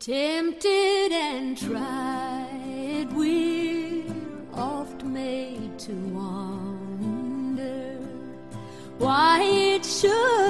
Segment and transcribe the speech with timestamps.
[0.00, 4.02] Tempted and tried, we're
[4.54, 7.98] oft made to wonder
[8.96, 10.49] why it should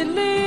[0.00, 0.39] it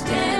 [0.00, 0.39] understand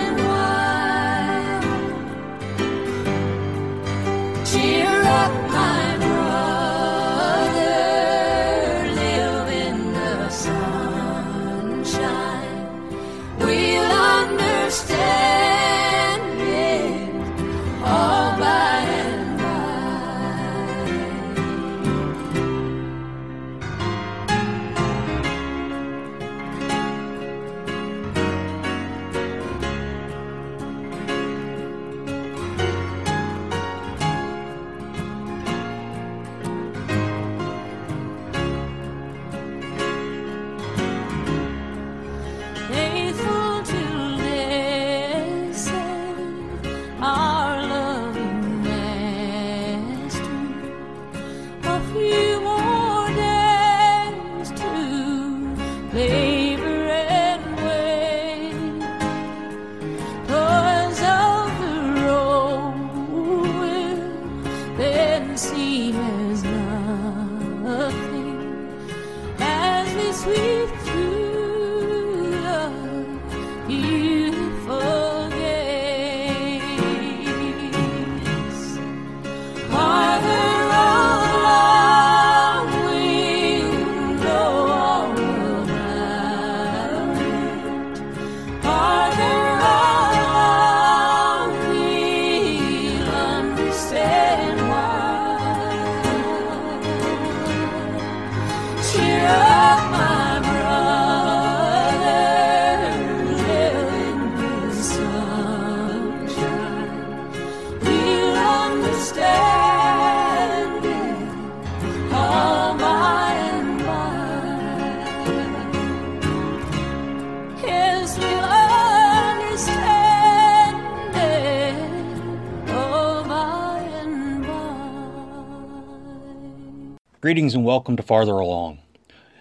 [127.30, 128.80] Greetings and welcome to Farther Along.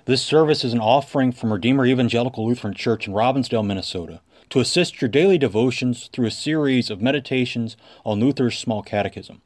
[0.06, 5.02] This service is an offering from Redeemer Evangelical Lutheran Church in Robbinsdale, Minnesota, to assist
[5.02, 9.42] your daily devotions through a series of meditations on Luther's Small Catechism.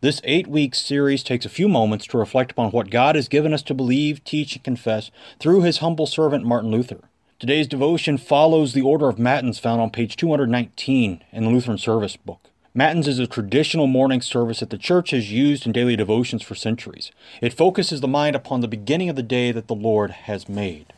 [0.00, 3.52] This eight week series takes a few moments to reflect upon what God has given
[3.52, 7.10] us to believe, teach, and confess through his humble servant Martin Luther.
[7.38, 12.16] Today's devotion follows the order of Matins found on page 219 in the Lutheran Service
[12.16, 12.48] Book.
[12.78, 16.54] Matins is a traditional morning service that the Church has used in daily devotions for
[16.54, 17.10] centuries.
[17.40, 20.92] It focuses the mind upon the beginning of the day that the Lord has made.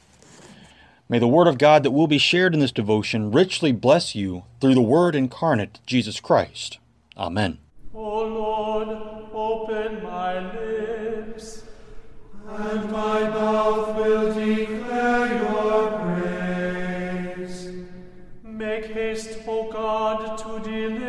[1.09, 4.43] May the Word of God that will be shared in this devotion richly bless you
[4.61, 6.81] through the Word incarnate, Jesus Christ.
[7.17, 7.59] Amen.
[7.95, 8.89] O Lord,
[9.33, 11.63] open my lips,
[12.45, 17.73] and my mouth will declare your praise.
[18.43, 21.08] Make haste, O God, to deliver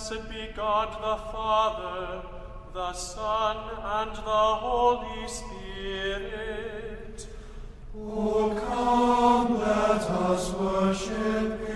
[0.00, 2.22] Blessed be God the Father,
[2.72, 4.20] the Son, and the
[4.64, 7.26] Holy Spirit.
[7.94, 11.69] O come, let us worship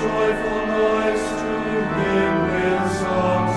[0.00, 1.54] joyful noise to
[1.98, 3.53] him with songs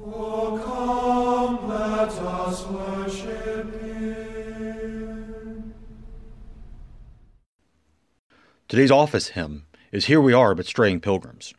[0.00, 5.74] O come, let us worship Him.
[8.68, 11.54] Today's office hymn is Here We Are But Straying Pilgrims.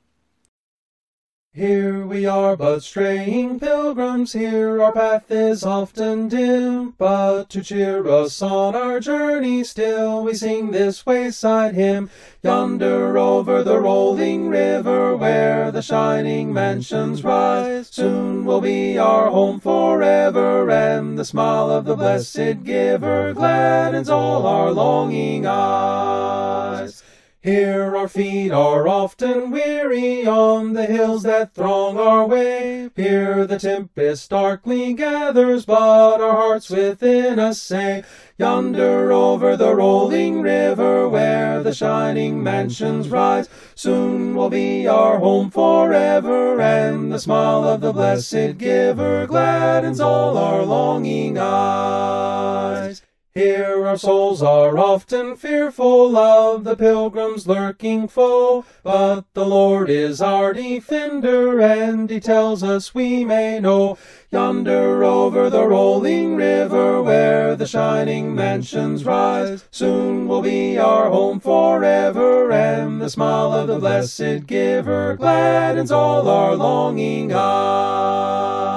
[1.55, 8.07] Here we are but straying pilgrims, here our path is often dim, but to cheer
[8.09, 12.09] us on our journey still we sing this wayside hymn.
[12.41, 19.59] Yonder over the rolling river where the shining mansions rise, soon will be our home
[19.59, 27.03] forever, and the smile of the blessed giver gladdens all our longing eyes.
[27.44, 32.90] Here our feet are often weary on the hills that throng our way.
[32.95, 38.06] Here the tempest darkly gathers, but our hearts within us say,
[38.38, 45.51] Yonder over the rolling river where the shining mansions rise, soon will be our home
[45.51, 53.02] forever, and the smile of the blessed giver gladdens all our longing eyes.
[53.35, 60.21] Here our souls are often fearful of the pilgrim's lurking foe, but the Lord is
[60.21, 63.97] our defender, and he tells us we may know.
[64.30, 71.40] Yonder over the rolling river where the shining mansions rise, soon will be our home
[71.40, 78.68] forever, and the smile of the blessed giver gladdens all our longing eyes.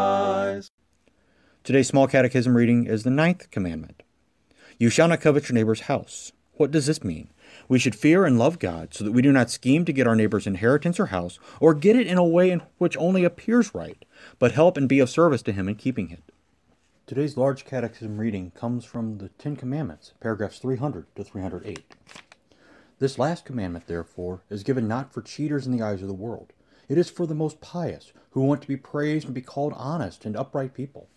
[1.62, 4.02] Today's small catechism reading is the ninth commandment.
[4.78, 6.32] You shall not covet your neighbor's house.
[6.54, 7.30] What does this mean?
[7.68, 10.16] We should fear and love God so that we do not scheme to get our
[10.16, 14.04] neighbor's inheritance or house, or get it in a way in which only appears right,
[14.38, 16.22] but help and be of service to him in keeping it.
[17.06, 21.94] Today's large catechism reading comes from the Ten Commandments, paragraphs 300 to 308.
[22.98, 26.52] This last commandment, therefore, is given not for cheaters in the eyes of the world.
[26.88, 30.24] It is for the most pious, who want to be praised and be called honest
[30.24, 31.08] and upright people.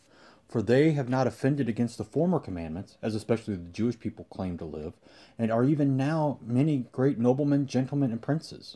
[0.50, 4.58] For they have not offended against the former commandments, as especially the Jewish people claim
[4.58, 4.94] to live,
[5.38, 8.76] and are even now many great noblemen, gentlemen, and princes.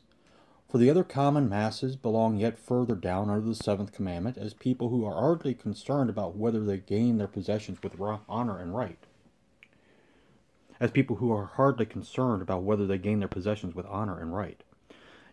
[0.69, 4.89] For the other common masses belong yet further down under the seventh commandment as people
[4.89, 7.99] who are hardly concerned about whether they gain their possessions with
[8.29, 9.07] honor and right.
[10.79, 14.35] As people who are hardly concerned about whether they gain their possessions with honor and
[14.35, 14.63] right.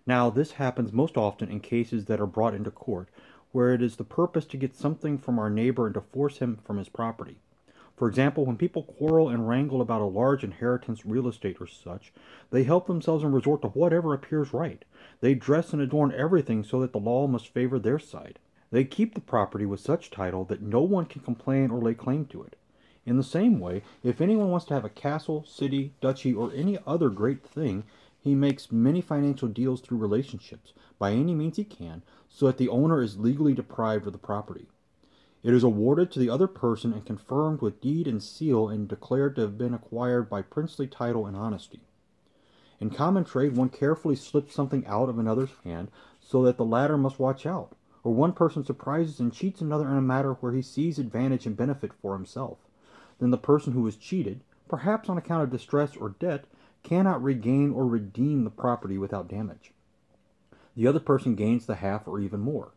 [0.06, 3.10] Now, this happens most often in cases that are brought into court,
[3.52, 6.58] where it is the purpose to get something from our neighbor and to force him
[6.64, 7.38] from his property.
[7.96, 12.14] For example, when people quarrel and wrangle about a large inheritance, real estate, or such,
[12.50, 14.84] they help themselves and resort to whatever appears right.
[15.20, 18.38] They dress and adorn everything so that the law must favor their side.
[18.70, 22.24] They keep the property with such title that no one can complain or lay claim
[22.26, 22.56] to it.
[23.04, 26.78] In the same way, if anyone wants to have a castle, city, duchy, or any
[26.86, 27.84] other great thing,
[28.20, 32.68] he makes many financial deals through relationships, by any means he can, so that the
[32.68, 34.68] owner is legally deprived of the property.
[35.42, 39.36] It is awarded to the other person and confirmed with deed and seal and declared
[39.36, 41.80] to have been acquired by princely title and honesty.
[42.78, 46.98] In common trade, one carefully slips something out of another's hand so that the latter
[46.98, 47.74] must watch out,
[48.04, 51.56] or one person surprises and cheats another in a matter where he sees advantage and
[51.56, 52.58] benefit for himself.
[53.18, 56.44] Then the person who is cheated, perhaps on account of distress or debt,
[56.82, 59.72] cannot regain or redeem the property without damage.
[60.76, 62.72] The other person gains the half or even more.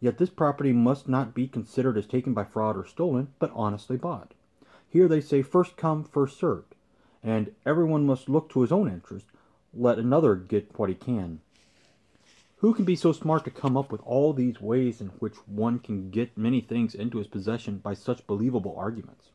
[0.00, 3.96] Yet this property must not be considered as taken by fraud or stolen, but honestly
[3.96, 4.34] bought.
[4.88, 6.74] Here they say first come, first served,
[7.22, 9.26] and everyone must look to his own interest,
[9.72, 11.40] let another get what he can.
[12.58, 15.78] Who can be so smart to come up with all these ways in which one
[15.78, 19.30] can get many things into his possession by such believable arguments?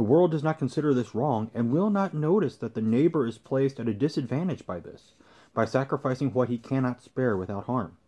[0.00, 3.36] The world does not consider this wrong, and will not notice that the neighbor is
[3.36, 5.12] placed at a disadvantage by this,
[5.52, 7.98] by sacrificing what he cannot spare without harm.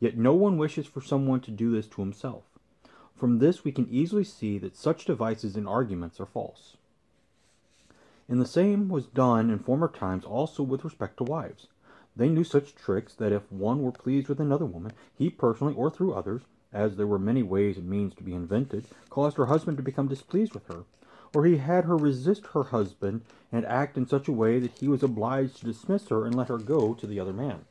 [0.00, 2.44] Yet no one wishes for someone to do this to himself.
[3.14, 6.78] From this we can easily see that such devices and arguments are false.
[8.26, 11.66] And the same was done in former times also with respect to wives.
[12.16, 15.90] They knew such tricks that if one were pleased with another woman, he personally or
[15.90, 16.40] through others,
[16.72, 20.08] as there were many ways and means to be invented, caused her husband to become
[20.08, 20.84] displeased with her,
[21.34, 24.88] or he had her resist her husband and act in such a way that he
[24.88, 27.64] was obliged to dismiss her and let her go to the other man.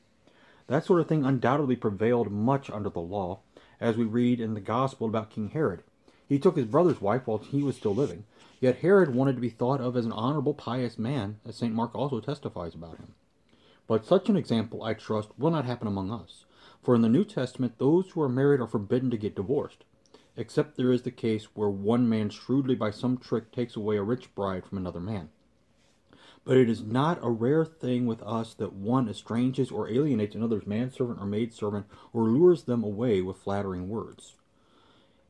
[0.67, 3.39] That sort of thing undoubtedly prevailed much under the law,
[3.79, 5.83] as we read in the Gospel about King Herod.
[6.27, 8.25] He took his brother's wife while he was still living,
[8.59, 11.73] yet Herod wanted to be thought of as an honorable, pious man, as St.
[11.73, 13.13] Mark also testifies about him.
[13.87, 16.45] But such an example, I trust, will not happen among us,
[16.81, 19.83] for in the New Testament those who are married are forbidden to get divorced,
[20.35, 24.03] except there is the case where one man shrewdly by some trick takes away a
[24.03, 25.29] rich bride from another man.
[26.45, 30.67] But it is not a rare thing with us that one estranges or alienates another's
[30.67, 34.35] manservant or maidservant, or lures them away with flattering words.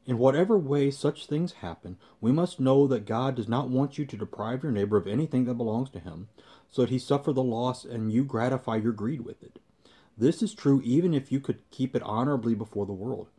[0.05, 4.05] In whatever way such things happen, we must know that God does not want you
[4.05, 6.27] to deprive your neighbor of anything that belongs to him,
[6.69, 9.59] so that he suffer the loss and you gratify your greed with it.
[10.17, 13.29] This is true even if you could keep it honorably before the world,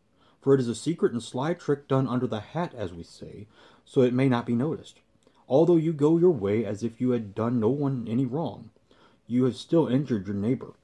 [0.44, 3.46] for it is a secret and sly trick done under the hat, as we say,
[3.86, 5.00] so it may not be noticed.
[5.48, 8.68] Although you go your way as if you had done no one any wrong,
[9.26, 10.74] you have still injured your neighbor.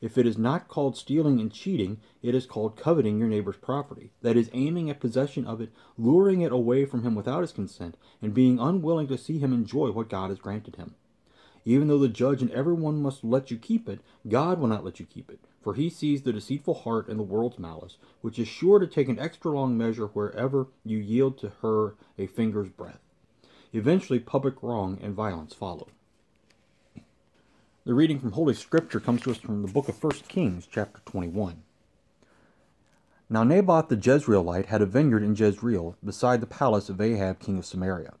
[0.00, 4.12] If it is not called stealing and cheating, it is called coveting your neighbor's property.
[4.22, 7.96] That is, aiming at possession of it, luring it away from him without his consent,
[8.22, 10.94] and being unwilling to see him enjoy what God has granted him.
[11.64, 13.98] Even though the judge and everyone must let you keep it,
[14.28, 17.22] God will not let you keep it, for he sees the deceitful heart and the
[17.22, 21.52] world's malice, which is sure to take an extra long measure wherever you yield to
[21.60, 23.02] her a finger's breadth.
[23.74, 25.88] Eventually, public wrong and violence follow.
[27.84, 31.02] The reading from Holy Scripture comes to us from the book of 1 Kings, chapter
[31.04, 31.62] 21.
[33.28, 37.58] Now Naboth the Jezreelite had a vineyard in Jezreel, beside the palace of Ahab king
[37.58, 38.14] of Samaria.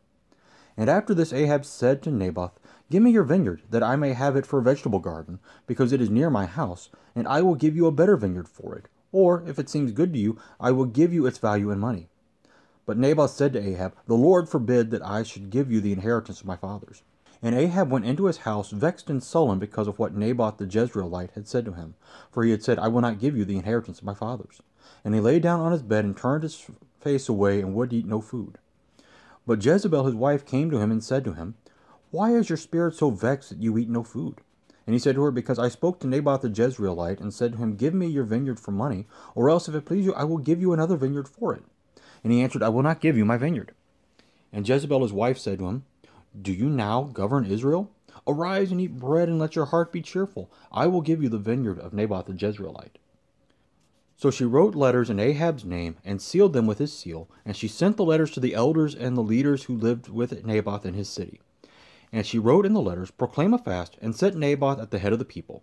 [0.78, 4.36] And after this Ahab said to Naboth, Give me your vineyard, that I may have
[4.36, 7.74] it for a vegetable garden, because it is near my house, and I will give
[7.74, 8.86] you a better vineyard for it.
[9.10, 12.08] Or, if it seems good to you, I will give you its value in money.
[12.86, 16.40] But Naboth said to Ahab, The Lord forbid that I should give you the inheritance
[16.40, 17.02] of my fathers.
[17.42, 21.32] And Ahab went into his house vexed and sullen because of what Naboth the Jezreelite
[21.32, 21.96] had said to him.
[22.30, 24.62] For he had said, I will not give you the inheritance of my fathers.
[25.04, 26.66] And he lay down on his bed and turned his
[27.00, 28.58] face away and would eat no food.
[29.48, 31.54] But Jezebel his wife came to him and said to him,
[32.10, 34.42] Why is your spirit so vexed that you eat no food?
[34.86, 37.58] And he said to her, Because I spoke to Naboth the Jezreelite, and said to
[37.58, 40.36] him, Give me your vineyard for money, or else, if it please you, I will
[40.36, 41.62] give you another vineyard for it.
[42.22, 43.72] And he answered, I will not give you my vineyard.
[44.52, 45.84] And Jezebel his wife said to him,
[46.38, 47.90] Do you now govern Israel?
[48.26, 50.50] Arise and eat bread, and let your heart be cheerful.
[50.70, 52.96] I will give you the vineyard of Naboth the Jezreelite.
[54.18, 57.68] So she wrote letters in Ahab's name, and sealed them with his seal, and she
[57.68, 61.08] sent the letters to the elders and the leaders who lived with Naboth in his
[61.08, 61.40] city.
[62.12, 65.12] And she wrote in the letters, Proclaim a fast, and set Naboth at the head
[65.12, 65.62] of the people.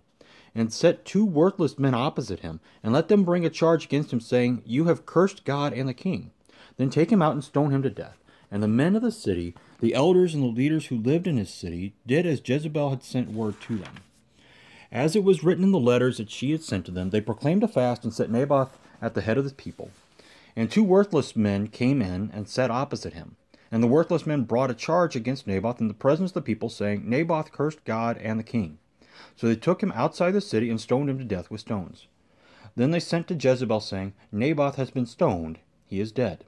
[0.55, 4.21] And set two worthless men opposite him, and let them bring a charge against him,
[4.21, 6.31] saying, You have cursed God and the king.
[6.77, 8.23] Then take him out and stone him to death.
[8.49, 11.53] And the men of the city, the elders and the leaders who lived in his
[11.53, 13.95] city, did as Jezebel had sent word to them.
[14.95, 17.63] As it was written in the letters that she had sent to them, they proclaimed
[17.63, 19.91] a fast and set Naboth at the head of the people.
[20.55, 23.35] And two worthless men came in and sat opposite him.
[23.69, 26.69] And the worthless men brought a charge against Naboth in the presence of the people,
[26.69, 28.77] saying, Naboth cursed God and the king.
[29.35, 32.07] So they took him outside the city and stoned him to death with stones.
[32.77, 36.45] Then they sent to Jezebel, saying, Naboth has been stoned, he is dead.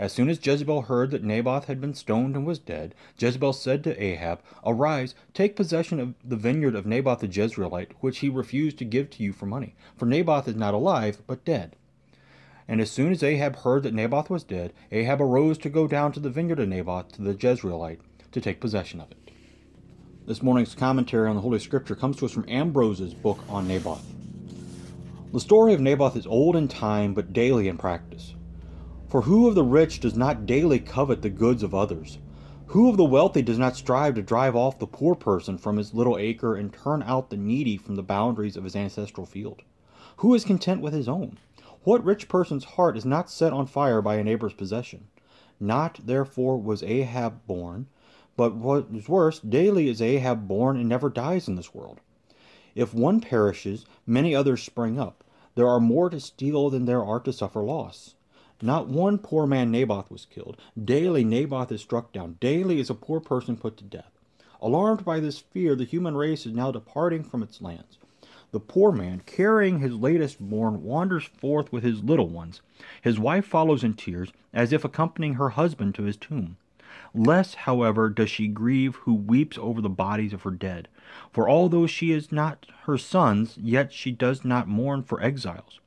[0.00, 3.84] As soon as Jezebel heard that Naboth had been stoned and was dead, Jezebel said
[3.84, 8.78] to Ahab, Arise, take possession of the vineyard of Naboth the Jezreelite, which he refused
[8.78, 11.76] to give to you for money, for Naboth is not alive, but dead.
[12.66, 16.12] And as soon as Ahab heard that Naboth was dead, Ahab arose to go down
[16.12, 18.00] to the vineyard of Naboth to the Jezreelite
[18.32, 19.18] to take possession of it.
[20.26, 24.06] This morning's commentary on the Holy Scripture comes to us from Ambrose's book on Naboth.
[25.34, 28.32] The story of Naboth is old in time, but daily in practice.
[29.10, 32.18] For who of the rich does not daily covet the goods of others?
[32.68, 35.92] Who of the wealthy does not strive to drive off the poor person from his
[35.92, 39.62] little acre and turn out the needy from the boundaries of his ancestral field?
[40.18, 41.38] Who is content with his own?
[41.82, 45.08] What rich person's heart is not set on fire by a neighbor's possession?
[45.58, 47.88] Not, therefore, was Ahab born,
[48.36, 51.98] but what is worse, daily is Ahab born and never dies in this world.
[52.76, 55.24] If one perishes, many others spring up.
[55.56, 58.14] There are more to steal than there are to suffer loss.
[58.62, 60.58] Not one poor man Naboth was killed.
[60.82, 62.36] Daily Naboth is struck down.
[62.40, 64.10] Daily is a poor person put to death.
[64.60, 67.96] Alarmed by this fear, the human race is now departing from its lands.
[68.52, 72.60] The poor man, carrying his latest born, wanders forth with his little ones.
[73.00, 76.56] His wife follows in tears, as if accompanying her husband to his tomb.
[77.14, 80.88] Less, however, does she grieve who weeps over the bodies of her dead.
[81.32, 85.79] For although she is not her sons, yet she does not mourn for exiles.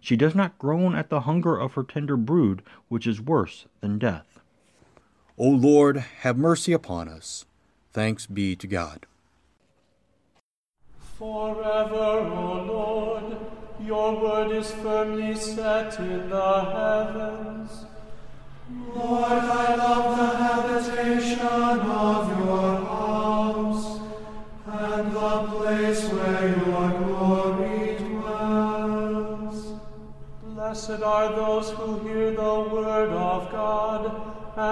[0.00, 3.98] She does not groan at the hunger of her tender brood, which is worse than
[3.98, 4.40] death.
[5.36, 7.44] O Lord, have mercy upon us.
[7.92, 9.06] Thanks be to God.
[11.18, 13.36] Forever, O Lord,
[13.80, 17.84] your word is firmly set in the heavens.
[18.94, 19.09] Lord,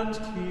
[0.09, 0.48] and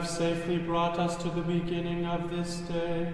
[0.00, 3.12] have safely brought us to the beginning of this day.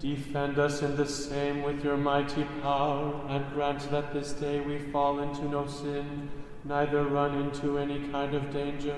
[0.00, 4.76] Defend us in the same with your mighty power, and grant that this day we
[4.90, 6.28] fall into no sin,
[6.64, 8.96] neither run into any kind of danger,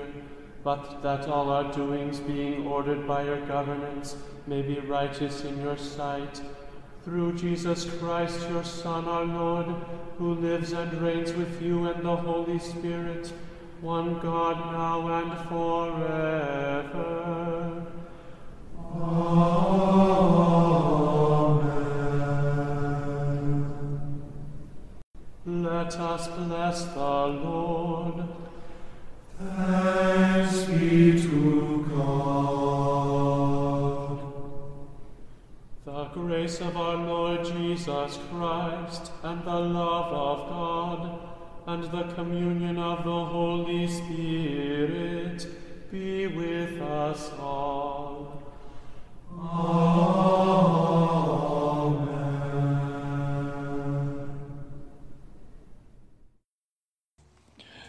[0.63, 4.15] but that all our doings, being ordered by your governance,
[4.47, 6.41] may be righteous in your sight.
[7.05, 9.67] Through Jesus Christ, your Son, our Lord,
[10.17, 13.31] who lives and reigns with you and the Holy Spirit,
[13.83, 17.13] one God now and forever.
[18.95, 19.43] Amen.
[25.45, 28.23] Let us bless the Lord.
[29.37, 32.23] Thanks be to God.
[35.83, 41.32] The grace of our Lord Jesus Christ, and the love of God,
[41.65, 45.47] and the communion of the Holy Spirit
[45.89, 48.43] be with us all.
[49.31, 50.13] Amen.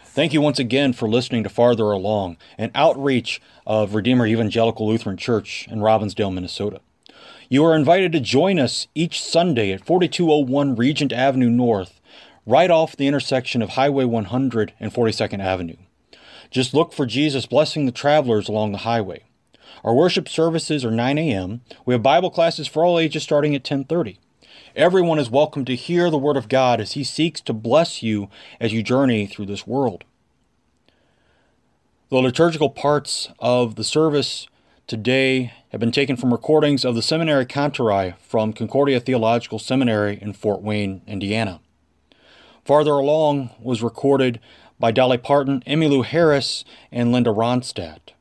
[0.05, 5.17] Thank you once again for listening to Farther Along, an outreach of Redeemer Evangelical Lutheran
[5.17, 6.79] Church in Robbinsdale, Minnesota.
[7.49, 11.99] You are invited to join us each Sunday at 4201 Regent Avenue North,
[12.45, 15.77] right off the intersection of Highway 100 and 42nd Avenue.
[16.51, 19.23] Just look for Jesus blessing the travelers along the highway.
[19.83, 21.61] Our worship services are 9 a.m.
[21.85, 24.17] We have Bible classes for all ages starting at 10:30.
[24.75, 28.29] Everyone is welcome to hear the word of God as he seeks to bless you
[28.59, 30.03] as you journey through this world.
[32.09, 34.47] The liturgical parts of the service
[34.87, 40.33] today have been taken from recordings of the seminary Kantorei from Concordia Theological Seminary in
[40.33, 41.59] Fort Wayne, Indiana.
[42.65, 44.39] Farther along was recorded
[44.79, 48.13] by Dolly Parton, Emmylou Harris, and Linda Ronstadt.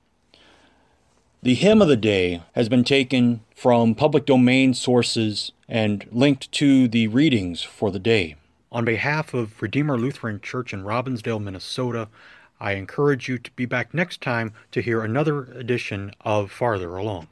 [1.42, 6.86] The hymn of the day has been taken from public domain sources and linked to
[6.88, 8.36] the readings for the day.
[8.70, 12.08] On behalf of Redeemer Lutheran Church in Robbinsdale, Minnesota,
[12.60, 17.22] I encourage you to be back next time to hear another edition of Farther Along.